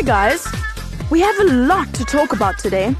Hi, 0.00 0.06
guys. 0.06 0.48
We 1.10 1.20
have 1.20 1.38
a 1.40 1.44
lot 1.44 1.92
to 1.92 2.06
talk 2.06 2.32
about 2.32 2.58
today. 2.58 2.94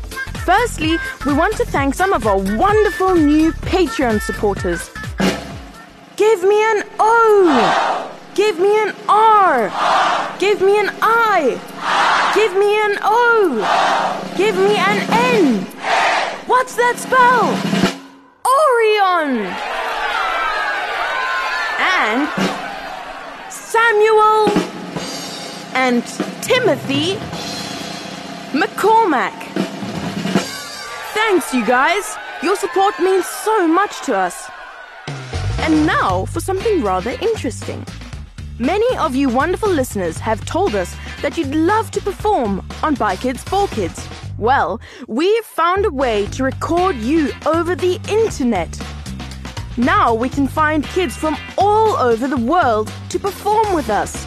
Firstly, 0.45 0.99
we 1.25 1.33
want 1.33 1.57
to 1.57 1.65
thank 1.65 1.95
some 1.95 2.13
of 2.13 2.27
our 2.27 2.37
wonderful 2.37 3.15
new 3.15 3.53
Patreon 3.53 4.21
supporters. 4.21 4.91
Give 6.17 6.43
me 6.43 6.63
an 6.63 6.83
O! 6.99 8.21
Give 8.35 8.61
me 8.61 8.79
an 8.83 8.95
R! 9.09 9.71
Give 10.39 10.61
me 10.61 10.79
an 10.79 10.91
I! 11.01 11.57
Give 12.35 12.53
me 12.53 12.77
an 12.85 12.99
O! 13.03 14.35
Give 14.37 14.57
me 14.57 14.77
an 14.77 14.99
N! 15.11 15.65
What's 16.45 16.77
that 16.77 16.99
spell? 16.99 17.49
Orion! 18.45 19.47
And 21.81 22.29
Samuel 23.51 24.51
and 25.73 26.30
Timothy 26.53 27.15
McCormack. 28.51 29.39
Thanks, 31.15 31.55
you 31.55 31.65
guys. 31.65 32.17
Your 32.43 32.57
support 32.57 32.99
means 32.99 33.25
so 33.25 33.69
much 33.69 34.01
to 34.07 34.17
us. 34.17 34.51
And 35.61 35.87
now 35.87 36.25
for 36.25 36.41
something 36.41 36.83
rather 36.83 37.13
interesting. 37.23 37.87
Many 38.59 38.97
of 38.97 39.15
you 39.15 39.29
wonderful 39.29 39.71
listeners 39.71 40.19
have 40.19 40.45
told 40.45 40.75
us 40.75 40.97
that 41.23 41.39
you'd 41.39 41.55
love 41.55 41.93
to 41.93 42.01
perform 42.01 42.67
on 42.83 42.97
By 42.97 43.15
Kids 43.15 43.45
for 43.45 43.69
Kids. 43.69 44.09
Well, 44.37 44.81
we've 45.07 45.45
found 45.45 45.87
a 45.87 45.91
way 45.93 46.27
to 46.33 46.43
record 46.43 46.97
you 46.97 47.31
over 47.47 47.77
the 47.77 48.01
internet. 48.09 48.77
Now 49.77 50.15
we 50.15 50.29
can 50.29 50.49
find 50.49 50.83
kids 50.83 51.17
from 51.17 51.37
all 51.57 51.97
over 51.97 52.27
the 52.27 52.45
world 52.53 52.93
to 53.11 53.21
perform 53.21 53.73
with 53.73 53.89
us. 53.89 54.27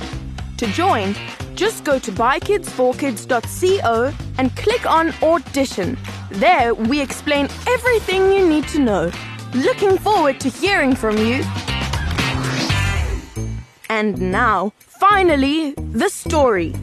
To 0.55 0.67
join, 0.67 1.15
just 1.55 1.84
go 1.84 1.99
to 1.99 2.12
bykids4kids.co 2.12 4.14
and 4.38 4.55
click 4.55 4.86
on 4.86 5.14
Audition. 5.22 5.97
There, 6.31 6.73
we 6.73 7.02
explain 7.02 7.50
everything 7.67 8.31
you 8.31 8.47
need 8.47 8.67
to 8.69 8.80
know. 8.80 9.11
Looking 9.53 9.97
forward 9.97 10.39
to 10.42 10.50
hearing 10.50 10.95
from 10.95 11.17
you. 11.17 11.44
And 13.89 14.31
now, 14.31 14.72
finally, 14.80 15.73
the 15.73 16.09
story. 16.09 16.73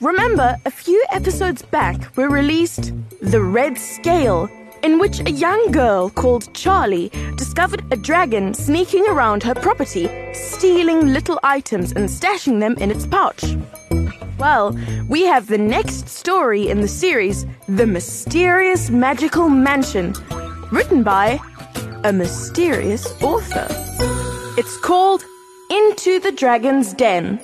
Remember, 0.00 0.56
a 0.64 0.70
few 0.70 1.04
episodes 1.10 1.62
back, 1.62 2.16
we 2.16 2.24
released 2.24 2.92
The 3.20 3.42
Red 3.42 3.76
Scale, 3.78 4.48
in 4.82 4.98
which 4.98 5.20
a 5.20 5.30
young 5.30 5.70
girl 5.72 6.10
called 6.10 6.52
Charlie 6.54 7.10
discovered 7.36 7.84
a 7.90 7.96
dragon 7.96 8.54
sneaking 8.54 9.06
around 9.08 9.42
her 9.42 9.54
property, 9.54 10.08
stealing 10.32 11.12
little 11.12 11.38
items 11.42 11.92
and 11.92 12.08
stashing 12.08 12.60
them 12.60 12.76
in 12.78 12.90
its 12.90 13.06
pouch. 13.06 13.56
Well, 14.38 14.78
we 15.08 15.24
have 15.26 15.48
the 15.48 15.58
next 15.58 16.08
story 16.08 16.68
in 16.68 16.80
the 16.80 16.88
series, 16.88 17.44
The 17.68 17.86
Mysterious 17.86 18.88
Magical 18.88 19.50
Mansion, 19.50 20.14
written 20.72 21.02
by 21.02 21.38
a 22.04 22.12
mysterious 22.12 23.06
author. 23.22 23.66
It's 24.56 24.78
called 24.78 25.24
Into 25.70 26.20
the 26.20 26.32
Dragon's 26.32 26.94
Den. 26.94 27.38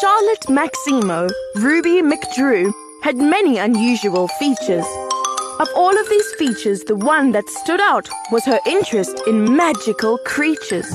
Charlotte 0.00 0.48
Maximo, 0.48 1.28
Ruby 1.56 2.02
McDrew, 2.02 2.72
had 3.04 3.18
many 3.18 3.58
unusual 3.58 4.28
features. 4.28 4.86
Of 5.60 5.68
all 5.76 5.94
of 5.94 6.08
these 6.08 6.32
features, 6.38 6.84
the 6.84 6.96
one 6.96 7.32
that 7.32 7.46
stood 7.50 7.78
out 7.78 8.08
was 8.32 8.46
her 8.46 8.58
interest 8.66 9.20
in 9.26 9.54
magical 9.54 10.16
creatures. 10.24 10.86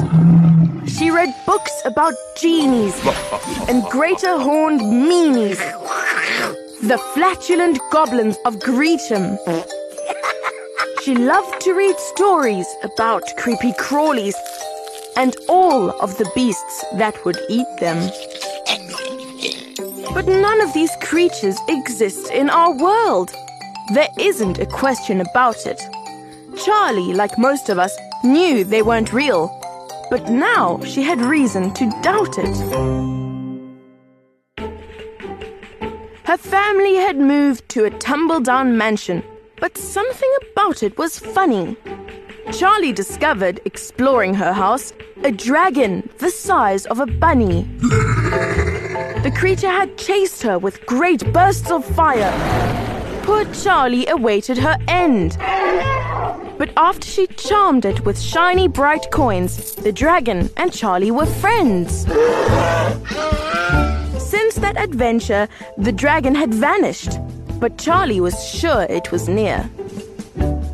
She 0.87 1.11
read 1.11 1.31
books 1.45 1.71
about 1.85 2.15
genies 2.35 2.99
and 3.69 3.83
greater 3.91 4.39
horned 4.39 4.81
meanies, 4.81 5.59
the 6.81 6.97
flatulent 7.13 7.77
goblins 7.91 8.37
of 8.43 8.55
Greetham. 8.55 9.37
She 11.03 11.13
loved 11.13 11.61
to 11.61 11.75
read 11.75 11.95
stories 12.15 12.65
about 12.81 13.21
creepy 13.37 13.73
crawlies 13.73 14.33
and 15.15 15.37
all 15.47 15.91
of 16.01 16.17
the 16.17 16.27
beasts 16.33 16.83
that 16.93 17.23
would 17.23 17.37
eat 17.49 17.67
them. 17.79 17.99
But 20.13 20.25
none 20.25 20.59
of 20.61 20.73
these 20.73 20.95
creatures 21.01 21.57
exist 21.67 22.31
in 22.31 22.49
our 22.49 22.71
world. 22.75 23.31
There 23.93 24.07
isn't 24.19 24.57
a 24.59 24.65
question 24.65 25.21
about 25.21 25.67
it. 25.67 25.79
Charlie, 26.57 27.13
like 27.13 27.37
most 27.37 27.69
of 27.69 27.77
us, 27.77 27.95
knew 28.23 28.63
they 28.63 28.81
weren't 28.81 29.13
real. 29.13 29.55
But 30.09 30.29
now 30.29 30.79
she 30.83 31.03
had 31.03 31.21
reason 31.21 31.73
to 31.75 31.89
doubt 32.01 32.37
it. 32.39 32.57
Her 36.23 36.37
family 36.37 36.95
had 36.95 37.17
moved 37.17 37.69
to 37.69 37.85
a 37.85 37.91
tumble 37.91 38.39
down 38.39 38.77
mansion, 38.77 39.23
but 39.59 39.77
something 39.77 40.31
about 40.51 40.81
it 40.81 40.97
was 40.97 41.19
funny. 41.19 41.77
Charlie 42.51 42.93
discovered, 42.93 43.61
exploring 43.65 44.33
her 44.33 44.53
house, 44.53 44.91
a 45.23 45.31
dragon 45.31 46.09
the 46.17 46.31
size 46.31 46.87
of 46.87 46.99
a 46.99 47.05
bunny. 47.05 47.69
The 49.21 49.31
creature 49.31 49.69
had 49.69 49.97
chased 49.97 50.41
her 50.43 50.57
with 50.57 50.85
great 50.85 51.33
bursts 51.33 51.69
of 51.69 51.83
fire. 51.83 52.31
Poor 53.23 53.43
Charlie 53.53 54.07
awaited 54.07 54.57
her 54.57 54.77
end. 54.87 55.35
But 56.57 56.71
after 56.77 57.05
she 57.05 57.27
charmed 57.27 57.83
it 57.83 58.05
with 58.05 58.17
shiny 58.17 58.69
bright 58.69 59.11
coins, 59.11 59.75
the 59.75 59.91
dragon 59.91 60.49
and 60.55 60.71
Charlie 60.71 61.11
were 61.11 61.25
friends. 61.25 62.05
Since 64.23 64.55
that 64.55 64.77
adventure, 64.77 65.49
the 65.77 65.91
dragon 65.91 66.33
had 66.33 66.53
vanished, 66.53 67.19
but 67.59 67.77
Charlie 67.77 68.21
was 68.21 68.41
sure 68.41 68.83
it 68.83 69.11
was 69.11 69.27
near. 69.27 69.69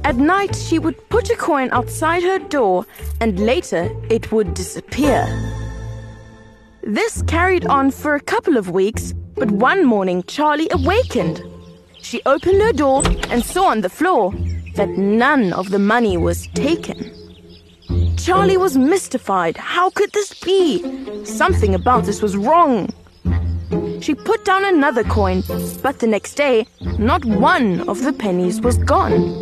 At 0.03 0.17
night, 0.17 0.55
she 0.55 0.78
would 0.78 1.09
put 1.09 1.31
a 1.31 1.35
coin 1.35 1.69
outside 1.72 2.22
her 2.22 2.38
door, 2.38 2.85
and 3.19 3.39
later 3.39 3.89
it 4.09 4.31
would 4.31 4.53
disappear. 4.53 5.25
This 6.85 7.23
carried 7.23 7.66
on 7.66 7.90
for 7.90 8.13
a 8.13 8.19
couple 8.19 8.57
of 8.57 8.69
weeks, 8.69 9.12
but 9.34 9.50
one 9.50 9.85
morning 9.88 10.22
Charlie 10.28 10.69
awakened. 10.69 11.41
She 12.00 12.22
opened 12.28 12.62
her 12.62 12.73
door 12.73 13.01
and 13.31 13.44
saw 13.44 13.69
on 13.69 13.81
the 13.81 13.90
floor 13.90 14.31
that 14.75 14.90
none 14.90 15.51
of 15.53 15.72
the 15.72 15.79
money 15.79 16.16
was 16.16 16.46
taken. 16.53 17.12
Charlie 18.18 18.57
was 18.57 18.78
mystified. 18.78 19.57
How 19.57 19.90
could 19.90 20.12
this 20.12 20.40
be? 20.40 21.25
Something 21.25 21.73
about 21.73 22.03
this 22.03 22.22
was 22.22 22.38
wrong. 22.38 22.94
She 24.00 24.13
put 24.13 24.46
down 24.46 24.63
another 24.63 25.03
coin, 25.03 25.41
but 25.81 25.97
the 25.97 26.07
next 26.07 26.35
day, 26.35 26.67
not 27.00 27.25
one 27.25 27.90
of 27.90 28.03
the 28.03 28.13
pennies 28.13 28.62
was 28.62 28.78
gone. 28.78 29.41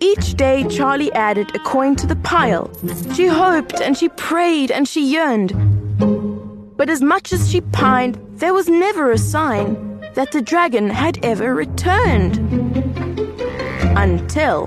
Each 0.00 0.34
day, 0.34 0.66
Charlie 0.68 1.12
added 1.12 1.54
a 1.54 1.60
coin 1.60 1.94
to 1.96 2.06
the 2.06 2.16
pile. 2.16 2.68
She 3.14 3.26
hoped 3.28 3.80
and 3.80 3.96
she 3.96 4.08
prayed 4.08 4.72
and 4.72 4.88
she 4.88 5.04
yearned. 5.04 5.52
But 6.78 6.88
as 6.88 7.02
much 7.02 7.32
as 7.32 7.50
she 7.50 7.60
pined, 7.60 8.20
there 8.36 8.54
was 8.54 8.68
never 8.68 9.10
a 9.10 9.18
sign 9.18 10.00
that 10.14 10.30
the 10.30 10.40
dragon 10.40 10.88
had 10.88 11.18
ever 11.24 11.52
returned. 11.52 12.38
Until. 13.98 14.66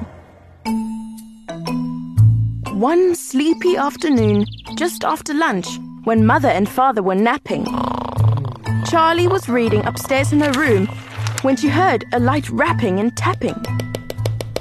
One 2.73 3.15
sleepy 3.15 3.77
afternoon, 3.77 4.45
just 4.75 5.05
after 5.05 5.33
lunch, 5.33 5.67
when 6.03 6.25
mother 6.25 6.49
and 6.49 6.67
father 6.67 7.01
were 7.01 7.15
napping, 7.15 7.63
Charlie 8.89 9.29
was 9.29 9.47
reading 9.47 9.85
upstairs 9.85 10.33
in 10.33 10.41
her 10.41 10.51
room 10.51 10.87
when 11.43 11.55
she 11.55 11.69
heard 11.69 12.03
a 12.11 12.19
light 12.19 12.49
rapping 12.49 12.99
and 12.99 13.15
tapping. 13.15 13.55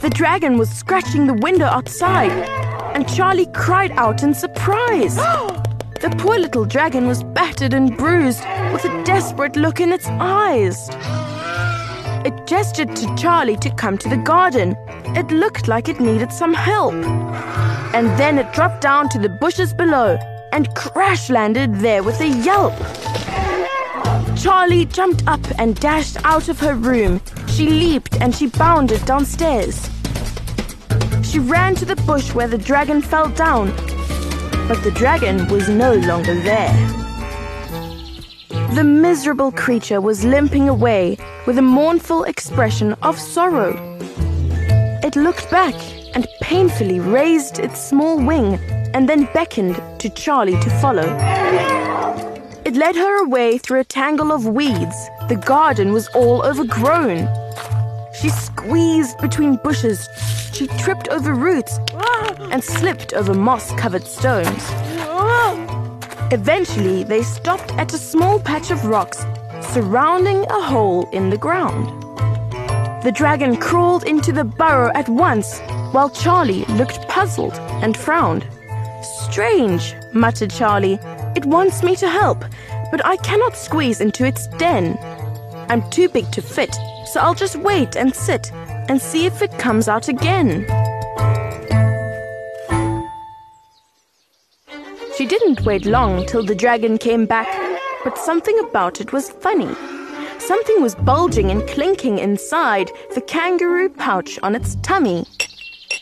The 0.01 0.11
dragon 0.11 0.57
was 0.57 0.71
scratching 0.71 1.27
the 1.27 1.35
window 1.35 1.67
outside, 1.67 2.31
and 2.95 3.09
Charlie 3.09 3.49
cried 3.53 3.91
out 3.93 4.23
in 4.23 4.35
surprise. 4.35 5.19
the 6.01 6.11
poor 6.17 6.39
little 6.39 6.65
dragon 6.65 7.07
was 7.07 7.23
battered 7.23 7.75
and 7.75 7.97
bruised, 7.97 8.43
with 8.73 8.85
a 8.87 9.05
desperate 9.05 9.55
look 9.55 9.81
in 9.81 9.93
its 9.93 10.07
eyes. 10.09 10.89
It 12.25 12.47
gestured 12.47 12.97
to 12.97 13.17
Charlie 13.17 13.59
to 13.59 13.71
come 13.75 13.99
to 13.99 14.09
the 14.09 14.17
garden. 14.17 14.77
It 15.17 15.31
looked 15.31 15.69
like 15.69 15.89
it 15.89 16.01
needed 16.01 16.33
some 16.33 16.55
help. 16.55 16.95
And 17.95 18.09
then 18.19 18.39
it 18.39 18.53
dropped 18.55 18.81
down 18.81 19.11
to 19.11 19.19
the 19.19 19.29
bushes 19.29 19.75
below 19.75 20.19
and 20.53 20.75
crash 20.75 21.29
landed 21.29 21.77
there 21.77 22.03
with 22.03 22.21
a 22.21 22.29
yelp. 22.29 22.75
Charlie 24.39 24.87
jumped 24.87 25.27
up 25.27 25.41
and 25.59 25.79
dashed 25.79 26.17
out 26.25 26.49
of 26.49 26.59
her 26.61 26.75
room. 26.75 27.21
She 27.49 27.69
leaped 27.69 28.17
and 28.23 28.35
she 28.35 28.47
bounded 28.47 29.05
downstairs. 29.05 29.91
She 31.23 31.39
ran 31.39 31.75
to 31.77 31.85
the 31.85 31.97
bush 32.07 32.35
where 32.35 32.49
the 32.49 32.59
dragon 32.59 33.03
fell 33.03 33.29
down, 33.29 33.69
but 34.71 34.85
the 34.85 34.91
dragon 34.93 35.49
was 35.49 35.69
no 35.69 35.95
longer 35.95 36.33
there. 36.33 36.73
The 38.77 38.85
miserable 38.85 39.51
creature 39.51 40.01
was 40.01 40.25
limping 40.25 40.69
away 40.69 41.19
with 41.45 41.59
a 41.59 41.63
mournful 41.63 42.23
expression 42.23 42.93
of 43.03 43.19
sorrow. 43.19 43.73
It 45.03 45.17
looked 45.17 45.51
back 45.51 45.75
and 46.15 46.25
painfully 46.41 47.01
raised 47.01 47.59
its 47.59 47.85
small 47.85 48.25
wing 48.25 48.61
and 48.95 49.09
then 49.09 49.29
beckoned 49.35 49.83
to 49.99 50.09
Charlie 50.09 50.61
to 50.61 50.71
follow. 50.81 51.17
It 52.65 52.77
led 52.77 52.95
her 52.95 53.25
away 53.25 53.59
through 53.59 53.81
a 53.81 53.85
tangle 54.01 54.31
of 54.31 54.47
weeds. 54.47 55.09
The 55.29 55.43
garden 55.45 55.93
was 55.93 56.07
all 56.15 56.45
overgrown. 56.45 57.27
She 58.21 58.29
squeezed 58.29 59.19
between 59.19 59.57
bushes. 59.57 60.07
She 60.53 60.67
tripped 60.67 61.09
over 61.09 61.33
roots 61.33 61.79
and 62.51 62.63
slipped 62.63 63.15
over 63.15 63.33
moss 63.33 63.73
covered 63.73 64.07
stones. 64.07 64.63
Eventually, 66.33 67.03
they 67.03 67.23
stopped 67.23 67.73
at 67.73 67.95
a 67.95 67.99
small 67.99 68.39
patch 68.39 68.71
of 68.71 68.85
rocks 68.85 69.25
surrounding 69.73 70.45
a 70.51 70.61
hole 70.61 71.09
in 71.13 71.31
the 71.31 71.39
ground. 71.39 71.89
The 73.03 73.13
dragon 73.13 73.57
crawled 73.57 74.05
into 74.05 74.33
the 74.33 74.45
burrow 74.45 74.93
at 74.95 75.09
once, 75.09 75.59
while 75.93 76.11
Charlie 76.11 76.67
looked 76.67 77.09
puzzled 77.09 77.55
and 77.83 77.97
frowned. 77.97 78.47
Strange, 79.03 79.95
muttered 80.13 80.51
Charlie. 80.51 80.99
It 81.37 81.47
wants 81.47 81.83
me 81.83 81.97
to 81.97 82.09
help, 82.09 82.45
but 82.91 83.05
I 83.07 83.17
cannot 83.17 83.57
squeeze 83.57 84.03
into 84.03 84.27
its 84.27 84.47
den. 84.59 84.99
I'm 85.71 85.89
too 85.91 86.11
big 86.11 86.31
to 86.33 86.43
fit, 86.43 86.77
so 87.13 87.21
I'll 87.21 87.35
just 87.35 87.57
wait 87.57 87.97
and 87.97 88.15
sit 88.15 88.53
and 88.89 89.03
see 89.03 89.27
if 89.27 89.43
it 89.43 89.59
comes 89.59 89.89
out 89.89 90.09
again. 90.09 90.65
She 95.17 95.27
didn't 95.27 95.63
wait 95.63 95.87
long 95.87 96.25
till 96.27 96.45
the 96.45 96.55
dragon 96.55 96.99
came 96.99 97.27
back, 97.27 97.49
but 98.05 98.17
something 98.17 98.59
about 98.61 99.01
it 99.01 99.13
was 99.13 99.31
funny. 99.31 99.75
Something 100.39 100.81
was 100.81 100.95
bulging 100.95 101.51
and 101.51 101.69
clinking 101.69 102.19
inside 102.19 102.91
the 103.15 103.21
kangaroo 103.21 103.89
pouch 103.89 104.39
on 104.43 104.55
its 104.55 104.77
tummy. 104.77 105.25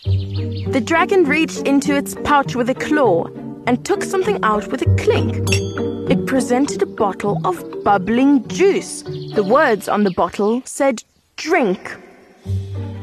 The 0.05 0.83
dragon 0.85 1.25
reached 1.25 1.63
into 1.63 1.97
its 1.97 2.15
pouch 2.23 2.55
with 2.55 2.69
a 2.69 2.75
claw 2.75 3.27
and 3.67 3.85
took 3.85 4.05
something 4.05 4.39
out 4.43 4.69
with 4.69 4.83
a 4.83 4.95
clink. 4.97 5.88
It 6.11 6.25
presented 6.25 6.81
a 6.81 6.87
bottle 6.87 7.39
of 7.45 7.85
bubbling 7.85 8.49
juice. 8.49 9.03
The 9.03 9.45
words 9.45 9.91
on 9.91 10.05
the 10.05 10.11
bottle 10.11 10.63
said, 10.65 11.05
Drink. 11.37 11.99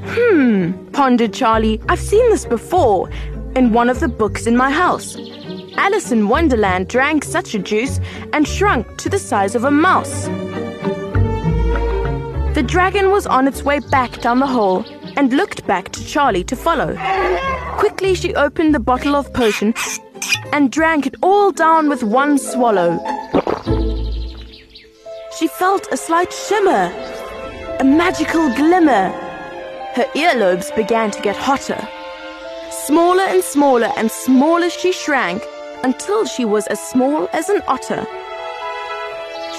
Hmm, 0.06 0.72
pondered 0.88 1.32
Charlie. 1.32 1.80
I've 1.88 2.00
seen 2.00 2.28
this 2.32 2.48
before 2.48 3.12
in 3.56 3.74
one 3.74 3.92
of 3.92 4.00
the 4.00 4.08
books 4.08 4.48
in 4.48 4.58
my 4.58 4.72
house. 4.72 5.16
Alice 5.78 6.12
in 6.12 6.30
Wonderland 6.30 6.88
drank 6.88 7.24
such 7.24 7.54
a 7.54 7.60
juice 7.60 8.00
and 8.34 8.48
shrunk 8.48 8.98
to 8.98 9.08
the 9.08 9.20
size 9.20 9.54
of 9.54 9.66
a 9.66 9.72
mouse. 9.72 10.26
The 12.56 12.66
dragon 12.66 13.12
was 13.12 13.28
on 13.28 13.48
its 13.48 13.62
way 13.62 13.82
back 13.92 14.20
down 14.22 14.40
the 14.40 14.48
hole 14.48 14.84
and 15.16 15.32
looked 15.32 15.68
back 15.68 15.92
to 15.92 16.04
Charlie 16.04 16.44
to 16.46 16.56
follow. 16.56 16.98
Quickly, 17.78 18.16
she 18.16 18.34
opened 18.34 18.74
the 18.74 18.80
bottle 18.80 19.16
of 19.16 19.32
potion 19.32 19.76
and 20.56 20.72
drank 20.72 21.06
it 21.06 21.16
all 21.22 21.52
down 21.52 21.90
with 21.90 22.02
one 22.02 22.38
swallow. 22.38 22.98
She 25.38 25.50
felt 25.50 25.92
a 25.92 25.98
slight 25.98 26.32
shimmer, 26.32 26.86
a 27.82 27.84
magical 27.84 28.48
glimmer. 28.56 29.10
Her 29.96 30.06
earlobes 30.16 30.74
began 30.74 31.12
to 31.12 31.22
get 31.22 31.36
hotter. 31.36 31.86
Smaller 32.72 33.24
and 33.24 33.44
smaller 33.44 33.92
and 33.98 34.10
smaller 34.10 34.70
she 34.70 34.94
shrank 34.94 35.44
until 35.84 36.24
she 36.26 36.46
was 36.46 36.68
as 36.68 36.80
small 36.80 37.28
as 37.34 37.50
an 37.50 37.62
otter. 37.68 38.08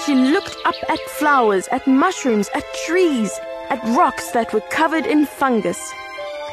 She 0.03 0.15
looked 0.15 0.57
up 0.65 0.75
at 0.89 0.99
flowers, 1.19 1.67
at 1.67 1.85
mushrooms, 1.85 2.49
at 2.55 2.63
trees, 2.87 3.39
at 3.69 3.83
rocks 3.95 4.31
that 4.31 4.51
were 4.51 4.67
covered 4.71 5.05
in 5.05 5.27
fungus, 5.27 5.93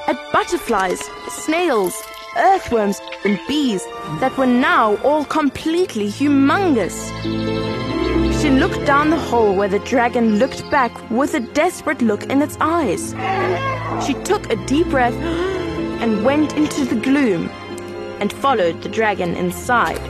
at 0.06 0.18
butterflies, 0.32 1.00
snails, 1.30 1.94
earthworms, 2.36 3.00
and 3.24 3.38
bees 3.46 3.84
that 4.20 4.36
were 4.36 4.46
now 4.46 4.96
all 4.98 5.24
completely 5.24 6.08
humongous. 6.08 7.10
She 8.40 8.50
looked 8.50 8.84
down 8.86 9.10
the 9.10 9.18
hole 9.18 9.54
where 9.54 9.68
the 9.68 9.78
dragon 9.78 10.38
looked 10.38 10.70
back 10.70 10.92
with 11.10 11.34
a 11.34 11.40
desperate 11.40 12.02
look 12.02 12.24
in 12.24 12.42
its 12.42 12.56
eyes. 12.60 13.14
She 14.06 14.14
took 14.24 14.50
a 14.50 14.56
deep 14.66 14.88
breath 14.88 15.14
and 16.02 16.24
went 16.24 16.54
into 16.54 16.84
the 16.84 17.00
gloom 17.00 17.48
and 18.20 18.32
followed 18.32 18.82
the 18.82 18.88
dragon 18.88 19.34
inside. 19.34 20.00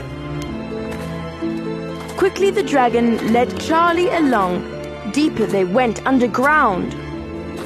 Quickly, 2.17 2.49
the 2.49 2.63
dragon 2.63 3.33
led 3.33 3.59
Charlie 3.59 4.09
along. 4.09 4.71
Deeper 5.11 5.45
they 5.45 5.63
went 5.65 6.05
underground. 6.05 6.93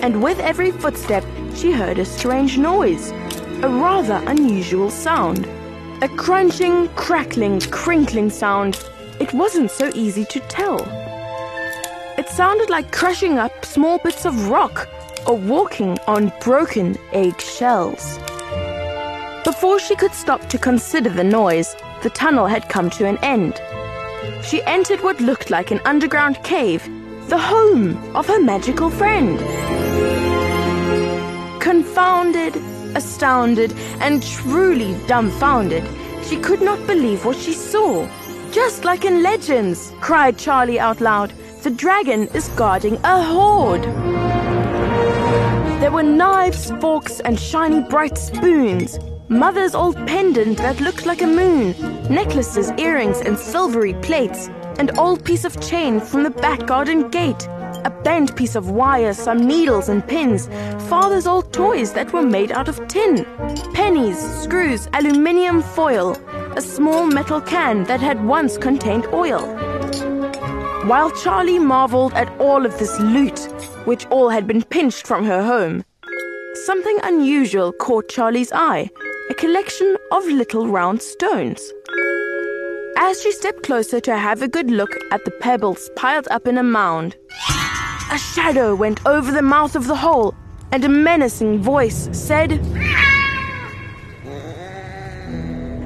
And 0.03 0.21
with 0.21 0.39
every 0.39 0.71
footstep, 0.71 1.23
she 1.55 1.71
heard 1.71 1.99
a 1.99 2.05
strange 2.05 2.57
noise, 2.57 3.11
a 3.63 3.67
rather 3.67 4.23
unusual 4.27 4.89
sound. 4.89 5.45
A 6.01 6.07
crunching, 6.07 6.87
crackling, 6.89 7.59
crinkling 7.59 8.29
sound. 8.29 8.81
It 9.19 9.33
wasn't 9.33 9.69
so 9.69 9.91
easy 9.93 10.23
to 10.25 10.39
tell. 10.41 10.79
It 12.17 12.29
sounded 12.29 12.69
like 12.69 12.93
crushing 12.93 13.37
up 13.37 13.65
small 13.65 13.97
bits 13.97 14.25
of 14.25 14.47
rock 14.47 14.87
or 15.27 15.35
walking 15.35 15.97
on 16.07 16.31
broken 16.39 16.97
egg 17.11 17.41
shells. 17.41 18.17
Before 19.43 19.77
she 19.77 19.95
could 19.97 20.13
stop 20.13 20.47
to 20.49 20.57
consider 20.57 21.09
the 21.09 21.25
noise, 21.25 21.75
the 22.01 22.11
tunnel 22.11 22.47
had 22.47 22.69
come 22.69 22.89
to 22.91 23.05
an 23.05 23.17
end. 23.23 23.59
She 24.41 24.63
entered 24.63 25.03
what 25.03 25.19
looked 25.19 25.49
like 25.49 25.71
an 25.71 25.81
underground 25.83 26.41
cave, 26.43 26.83
the 27.27 27.37
home 27.37 28.15
of 28.15 28.25
her 28.27 28.41
magical 28.41 28.89
friend. 28.89 29.37
Confounded, 31.61 32.55
astounded, 32.95 33.73
and 33.99 34.23
truly 34.23 34.95
dumbfounded, 35.07 35.83
she 36.23 36.37
could 36.37 36.61
not 36.61 36.85
believe 36.87 37.25
what 37.25 37.37
she 37.37 37.53
saw. 37.53 38.07
Just 38.51 38.83
like 38.83 39.05
in 39.05 39.23
legends, 39.23 39.93
cried 40.01 40.37
Charlie 40.37 40.79
out 40.79 41.01
loud, 41.01 41.33
the 41.63 41.69
dragon 41.69 42.27
is 42.29 42.47
guarding 42.49 42.95
a 43.03 43.23
hoard. 43.23 43.83
There 45.81 45.91
were 45.91 46.03
knives, 46.03 46.71
forks, 46.81 47.19
and 47.19 47.39
shiny 47.39 47.81
bright 47.81 48.17
spoons. 48.17 48.99
Mother's 49.27 49.75
old 49.75 49.95
pendant 50.07 50.57
that 50.57 50.81
looked 50.81 51.05
like 51.05 51.21
a 51.21 51.27
moon, 51.27 51.75
necklaces, 52.09 52.71
earrings, 52.77 53.19
and 53.19 53.37
silvery 53.37 53.93
plates, 54.01 54.49
an 54.79 54.97
old 54.97 55.23
piece 55.23 55.45
of 55.45 55.61
chain 55.61 55.99
from 55.99 56.23
the 56.23 56.29
back 56.29 56.65
garden 56.65 57.09
gate, 57.09 57.47
a 57.85 57.89
bent 57.89 58.35
piece 58.35 58.55
of 58.55 58.69
wire, 58.69 59.13
some 59.13 59.45
needles 59.45 59.89
and 59.89 60.07
pins, 60.07 60.47
father's 60.89 61.27
old 61.27 61.51
toys 61.53 61.93
that 61.93 62.13
were 62.13 62.21
made 62.21 62.51
out 62.51 62.67
of 62.67 62.87
tin, 62.87 63.25
pennies, 63.73 64.19
screws, 64.41 64.87
aluminium 64.93 65.61
foil, 65.61 66.17
a 66.55 66.61
small 66.61 67.05
metal 67.05 67.41
can 67.41 67.83
that 67.85 67.99
had 67.99 68.25
once 68.25 68.57
contained 68.57 69.05
oil. 69.13 69.45
While 70.85 71.11
Charlie 71.11 71.59
marveled 71.59 72.13
at 72.13 72.29
all 72.39 72.65
of 72.65 72.79
this 72.79 72.99
loot, 72.99 73.39
which 73.85 74.05
all 74.07 74.29
had 74.29 74.47
been 74.47 74.63
pinched 74.63 75.05
from 75.05 75.25
her 75.25 75.43
home, 75.43 75.83
something 76.65 76.99
unusual 77.03 77.71
caught 77.71 78.09
Charlie's 78.09 78.51
eye 78.51 78.89
a 79.29 79.33
collection 79.35 79.95
of 80.11 80.25
little 80.25 80.67
round 80.67 81.01
stones. 81.01 81.71
As 82.97 83.21
she 83.21 83.31
stepped 83.31 83.63
closer 83.63 83.99
to 84.01 84.17
have 84.17 84.41
a 84.41 84.47
good 84.47 84.71
look 84.71 84.89
at 85.11 85.23
the 85.23 85.31
pebbles 85.31 85.89
piled 85.95 86.27
up 86.31 86.47
in 86.47 86.57
a 86.57 86.63
mound, 86.63 87.15
a 88.11 88.17
shadow 88.17 88.73
went 88.73 89.05
over 89.05 89.31
the 89.31 89.41
mouth 89.41 89.75
of 89.75 89.85
the 89.85 89.95
hole, 89.95 90.33
and 90.71 90.83
a 90.83 90.89
menacing 90.89 91.59
voice 91.59 92.09
said, 92.11 92.63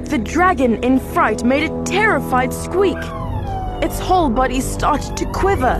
The 0.06 0.18
dragon, 0.18 0.82
in 0.82 1.00
fright, 1.00 1.44
made 1.44 1.70
a 1.70 1.84
terrified 1.84 2.54
squeak. 2.54 2.96
Its 3.82 3.98
whole 3.98 4.30
body 4.30 4.60
started 4.60 5.16
to 5.18 5.26
quiver. 5.32 5.78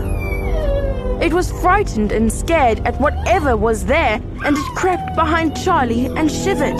It 1.22 1.32
was 1.32 1.52
frightened 1.62 2.12
and 2.12 2.30
scared 2.30 2.80
at 2.86 3.00
whatever 3.00 3.56
was 3.56 3.86
there, 3.86 4.20
and 4.44 4.56
it 4.58 4.74
crept 4.74 5.14
behind 5.14 5.56
Charlie 5.56 6.06
and 6.06 6.30
shivered. 6.30 6.78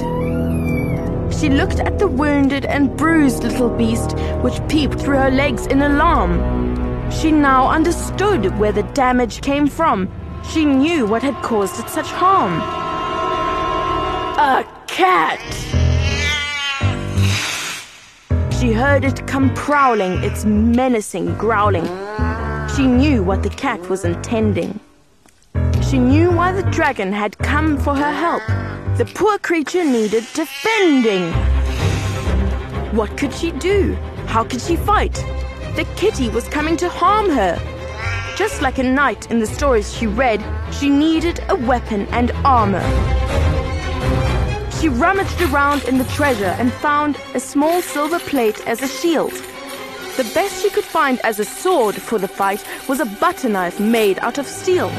She 1.33 1.49
looked 1.49 1.81
at 1.81 1.99
the 1.99 2.09
wounded 2.09 2.67
and 2.67 2.95
bruised 2.97 3.45
little 3.45 3.71
beast, 3.71 4.17
which 4.43 4.67
peeped 4.69 5.01
through 5.01 5.17
her 5.17 5.31
legs 5.31 5.67
in 5.67 5.81
alarm. 5.81 6.64
She 7.11 7.33
now 7.33 7.69
understood 7.69 8.59
where 8.59 8.73
the 8.73 8.83
damage 8.95 9.41
came 9.41 9.67
from. 9.67 10.09
She 10.51 10.65
knew 10.65 11.07
what 11.07 11.23
had 11.23 11.35
caused 11.43 11.81
it 11.81 11.89
such 11.89 12.07
harm. 12.07 12.61
A 14.39 14.65
cat! 14.87 15.41
She 18.59 18.73
heard 18.73 19.05
it 19.05 19.27
come 19.27 19.53
prowling, 19.55 20.23
its 20.23 20.45
menacing 20.45 21.35
growling. 21.37 21.87
She 22.75 22.87
knew 22.87 23.23
what 23.23 23.43
the 23.43 23.51
cat 23.51 23.89
was 23.89 24.05
intending. 24.05 24.81
She 25.83 25.99
knew 25.99 26.31
why 26.31 26.53
the 26.53 26.69
dragon 26.71 27.13
had 27.13 27.39
come 27.39 27.79
for 27.79 27.95
her 27.95 28.13
help. 28.13 28.43
The 28.97 29.05
poor 29.15 29.39
creature 29.39 29.85
needed 29.85 30.25
defending. 30.35 31.33
What 32.97 33.17
could 33.17 33.33
she 33.33 33.51
do? 33.51 33.95
How 34.27 34.45
could 34.45 34.61
she 34.61 34.77
fight? 34.77 35.17
The 35.77 35.85
kitty 35.97 36.29
was 36.29 36.47
coming 36.47 36.77
to 36.77 36.89
harm 36.89 37.29
her. 37.31 37.59
Just 38.37 38.63
like 38.63 38.79
a 38.79 38.85
knight 38.85 39.29
in 39.33 39.41
the 39.41 39.47
stories 39.47 39.93
she 39.93 40.07
read, 40.07 40.41
she 40.73 40.89
needed 40.89 41.41
a 41.49 41.57
weapon 41.57 42.07
and 42.13 42.31
armor. 42.45 42.85
She 44.79 44.89
rummaged 44.89 45.43
around 45.43 45.83
in 45.85 45.99
the 45.99 46.05
treasure 46.05 46.55
and 46.61 46.73
found 46.73 47.17
a 47.35 47.41
small 47.41 47.83
silver 47.83 48.21
plate 48.21 48.65
as 48.69 48.83
a 48.83 48.87
shield. 48.87 49.33
The 50.17 50.31
best 50.33 50.63
she 50.63 50.71
could 50.71 50.85
find 50.85 51.19
as 51.25 51.41
a 51.41 51.45
sword 51.45 51.97
for 51.97 52.21
the 52.21 52.29
fight 52.29 52.65
was 52.89 53.01
a 53.01 53.07
butter 53.07 53.49
knife 53.49 53.81
made 53.81 54.21
out 54.21 54.39
of 54.39 54.47
steel. 54.47 54.91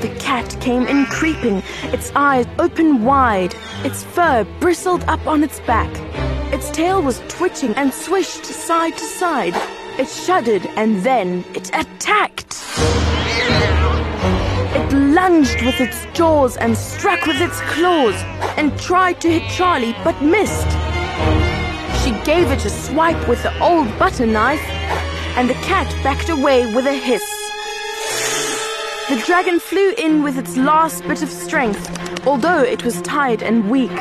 The 0.00 0.12
cat 0.18 0.56
came 0.60 0.88
in 0.88 1.06
creeping, 1.06 1.62
its 1.92 2.10
eyes 2.16 2.46
open 2.58 3.04
wide, 3.04 3.54
its 3.84 4.02
fur 4.02 4.44
bristled 4.58 5.04
up 5.04 5.24
on 5.28 5.44
its 5.44 5.60
back. 5.60 6.19
Its 6.60 6.70
tail 6.72 7.00
was 7.00 7.22
twitching 7.26 7.72
and 7.76 7.90
swished 7.90 8.44
side 8.44 8.94
to 8.94 9.04
side. 9.04 9.54
It 9.98 10.06
shuddered 10.06 10.66
and 10.76 11.02
then 11.02 11.42
it 11.54 11.70
attacked. 11.70 12.54
It 14.76 14.92
lunged 14.92 15.62
with 15.62 15.80
its 15.80 16.04
jaws 16.12 16.58
and 16.58 16.76
struck 16.76 17.24
with 17.24 17.40
its 17.40 17.58
claws 17.62 18.14
and 18.58 18.78
tried 18.78 19.22
to 19.22 19.30
hit 19.30 19.50
Charlie 19.50 19.96
but 20.04 20.20
missed. 20.20 20.70
She 22.04 22.10
gave 22.26 22.50
it 22.50 22.66
a 22.66 22.68
swipe 22.70 23.26
with 23.26 23.42
the 23.42 23.58
old 23.62 23.88
butter 23.98 24.26
knife 24.26 24.60
and 25.38 25.48
the 25.48 25.54
cat 25.64 25.88
backed 26.04 26.28
away 26.28 26.66
with 26.74 26.84
a 26.84 26.92
hiss. 26.92 27.24
The 29.08 29.16
dragon 29.24 29.60
flew 29.60 29.94
in 29.96 30.22
with 30.22 30.36
its 30.36 30.58
last 30.58 31.08
bit 31.08 31.22
of 31.22 31.30
strength, 31.30 31.88
although 32.26 32.62
it 32.62 32.84
was 32.84 33.00
tired 33.00 33.42
and 33.42 33.70
weak. 33.70 33.98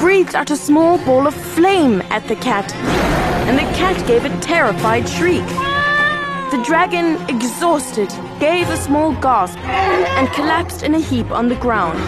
Breathed 0.00 0.34
out 0.34 0.50
a 0.50 0.56
small 0.56 0.96
ball 1.04 1.26
of 1.26 1.34
flame 1.34 2.00
at 2.08 2.26
the 2.26 2.34
cat, 2.34 2.74
and 3.46 3.58
the 3.58 3.76
cat 3.76 4.06
gave 4.06 4.24
a 4.24 4.40
terrified 4.40 5.06
shriek. 5.06 5.46
The 6.50 6.62
dragon, 6.64 7.20
exhausted, 7.28 8.08
gave 8.40 8.70
a 8.70 8.78
small 8.78 9.12
gasp 9.20 9.58
and 9.58 10.26
collapsed 10.32 10.82
in 10.84 10.94
a 10.94 10.98
heap 10.98 11.30
on 11.30 11.50
the 11.50 11.54
ground. 11.56 11.98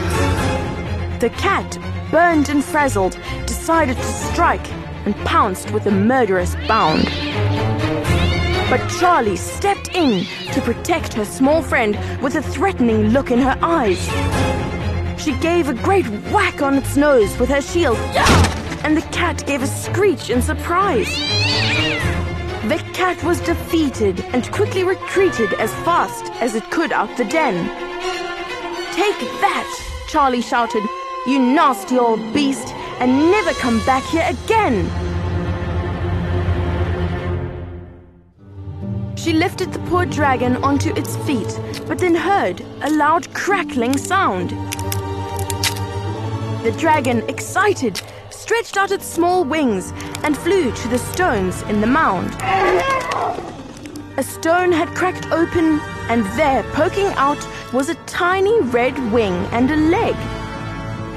The 1.20 1.28
cat, 1.36 1.78
burned 2.10 2.48
and 2.48 2.64
frazzled, 2.64 3.18
decided 3.44 3.98
to 3.98 4.12
strike 4.32 4.72
and 5.04 5.14
pounced 5.26 5.70
with 5.70 5.84
a 5.84 5.90
murderous 5.90 6.54
bound. 6.66 7.04
But 8.70 8.88
Charlie 8.98 9.36
stepped 9.36 9.94
in 9.94 10.24
to 10.54 10.62
protect 10.62 11.12
her 11.12 11.26
small 11.26 11.60
friend 11.60 11.98
with 12.22 12.36
a 12.36 12.42
threatening 12.42 13.08
look 13.10 13.30
in 13.30 13.38
her 13.38 13.58
eyes. 13.60 14.71
She 15.22 15.38
gave 15.38 15.68
a 15.68 15.74
great 15.74 16.06
whack 16.32 16.62
on 16.62 16.74
its 16.74 16.96
nose 16.96 17.38
with 17.38 17.48
her 17.50 17.62
shield, 17.62 17.96
and 18.82 18.96
the 18.96 19.06
cat 19.12 19.46
gave 19.46 19.62
a 19.62 19.68
screech 19.68 20.30
in 20.30 20.42
surprise. 20.42 21.06
The 22.66 22.82
cat 22.92 23.22
was 23.22 23.40
defeated 23.40 24.18
and 24.32 24.50
quickly 24.50 24.82
retreated 24.82 25.52
as 25.54 25.72
fast 25.84 26.24
as 26.42 26.56
it 26.56 26.68
could 26.72 26.90
out 26.90 27.16
the 27.16 27.24
den. 27.24 27.68
Take 28.94 29.20
that, 29.40 30.04
Charlie 30.08 30.42
shouted, 30.42 30.82
you 31.24 31.38
nasty 31.38 32.00
old 32.00 32.34
beast, 32.34 32.74
and 32.98 33.30
never 33.30 33.52
come 33.52 33.78
back 33.86 34.02
here 34.02 34.26
again. 34.28 34.90
She 39.16 39.32
lifted 39.32 39.72
the 39.72 39.78
poor 39.88 40.04
dragon 40.04 40.56
onto 40.64 40.92
its 40.96 41.14
feet, 41.18 41.60
but 41.86 42.00
then 42.00 42.16
heard 42.16 42.60
a 42.80 42.90
loud 42.90 43.32
crackling 43.34 43.96
sound. 43.96 44.50
The 46.62 46.72
dragon, 46.78 47.28
excited, 47.28 48.00
stretched 48.30 48.76
out 48.76 48.92
its 48.92 49.04
small 49.04 49.44
wings 49.44 49.92
and 50.22 50.38
flew 50.38 50.70
to 50.70 50.88
the 50.88 50.98
stones 50.98 51.62
in 51.62 51.80
the 51.80 51.86
mound. 51.88 52.34
A 54.16 54.22
stone 54.22 54.70
had 54.70 54.88
cracked 54.94 55.26
open, 55.32 55.80
and 56.08 56.24
there, 56.38 56.62
poking 56.74 57.08
out, 57.16 57.44
was 57.72 57.88
a 57.88 57.94
tiny 58.06 58.60
red 58.60 58.96
wing 59.10 59.32
and 59.52 59.70
a 59.72 59.76
leg. 59.76 60.14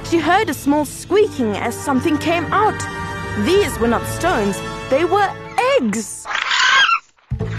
She 0.07 0.17
heard 0.17 0.49
a 0.49 0.53
small 0.53 0.85
squeaking 0.85 1.57
as 1.57 1.75
something 1.75 2.17
came 2.17 2.45
out. 2.45 2.79
These 3.45 3.77
were 3.79 3.87
not 3.87 4.07
stones, 4.07 4.57
they 4.89 5.05
were 5.05 5.29
eggs. 5.77 6.25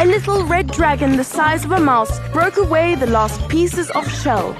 A 0.01 0.07
little 0.07 0.45
red 0.45 0.69
dragon 0.73 1.17
the 1.17 1.25
size 1.25 1.65
of 1.65 1.73
a 1.73 1.81
mouse 1.81 2.19
broke 2.33 2.57
away 2.57 2.95
the 2.97 3.07
last 3.07 3.47
pieces 3.49 3.91
of 3.91 4.11
shell. 4.11 4.55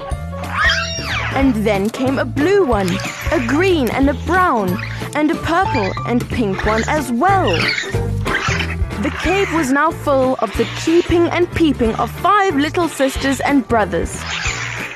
And 1.35 1.53
then 1.55 1.89
came 1.89 2.19
a 2.19 2.25
blue 2.25 2.65
one, 2.65 2.87
a 3.31 3.45
green 3.47 3.89
and 3.89 4.09
a 4.09 4.13
brown, 4.25 4.77
and 5.15 5.31
a 5.31 5.35
purple 5.35 5.91
and 6.07 6.27
pink 6.29 6.65
one 6.65 6.83
as 6.87 7.11
well. 7.11 7.49
The 9.01 9.13
cave 9.21 9.53
was 9.53 9.71
now 9.71 9.91
full 9.91 10.35
of 10.39 10.55
the 10.57 10.65
cheeping 10.81 11.27
and 11.29 11.51
peeping 11.51 11.93
of 11.95 12.09
five 12.09 12.55
little 12.55 12.87
sisters 12.87 13.39
and 13.41 13.67
brothers. 13.67 14.21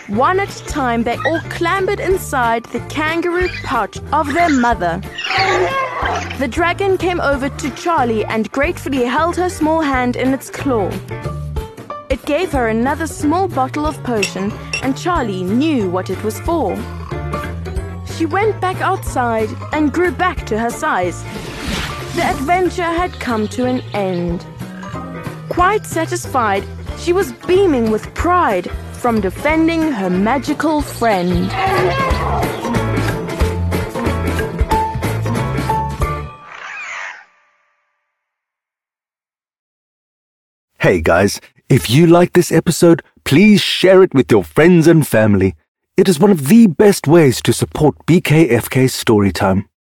One 0.07 0.39
at 0.39 0.59
a 0.59 0.65
time, 0.65 1.03
they 1.03 1.17
all 1.25 1.39
clambered 1.50 2.00
inside 2.00 2.65
the 2.65 2.79
kangaroo 2.81 3.50
pouch 3.63 4.00
of 4.11 4.33
their 4.33 4.50
mother. 4.50 5.01
The 6.39 6.50
dragon 6.50 6.97
came 6.97 7.21
over 7.21 7.50
to 7.50 7.69
Charlie 7.71 8.25
and 8.25 8.51
gratefully 8.51 9.05
held 9.05 9.35
her 9.35 9.50
small 9.50 9.81
hand 9.81 10.15
in 10.15 10.33
its 10.33 10.50
claw. 10.50 10.89
It 12.09 12.25
gave 12.25 12.51
her 12.53 12.67
another 12.67 13.07
small 13.07 13.47
bottle 13.47 13.85
of 13.85 14.01
potion, 14.03 14.51
and 14.81 14.97
Charlie 14.97 15.43
knew 15.43 15.89
what 15.89 16.09
it 16.09 16.21
was 16.23 16.39
for. 16.41 16.77
She 18.21 18.27
went 18.27 18.61
back 18.61 18.79
outside 18.81 19.49
and 19.73 19.91
grew 19.91 20.11
back 20.11 20.45
to 20.45 20.59
her 20.59 20.69
size. 20.69 21.23
The 22.13 22.21
adventure 22.23 22.83
had 22.83 23.11
come 23.13 23.47
to 23.47 23.65
an 23.65 23.81
end. 23.95 24.45
Quite 25.49 25.87
satisfied, 25.87 26.63
she 26.99 27.13
was 27.13 27.33
beaming 27.47 27.89
with 27.89 28.13
pride 28.13 28.69
from 28.93 29.21
defending 29.21 29.81
her 29.91 30.11
magical 30.11 30.83
friend. 30.83 31.51
Hey 40.77 41.01
guys, 41.01 41.41
if 41.69 41.89
you 41.89 42.05
like 42.05 42.33
this 42.33 42.51
episode, 42.51 43.01
please 43.23 43.61
share 43.61 44.03
it 44.03 44.13
with 44.13 44.31
your 44.31 44.43
friends 44.43 44.85
and 44.85 45.07
family. 45.07 45.55
It 45.98 46.07
is 46.07 46.19
one 46.19 46.31
of 46.31 46.48
the 46.48 46.67
best 46.67 47.05
ways 47.05 47.41
to 47.41 47.51
support 47.51 47.95
BKFK 48.07 48.88
Storytime. 48.88 49.65